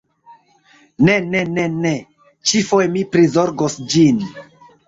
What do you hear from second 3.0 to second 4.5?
prizorgos ĝin.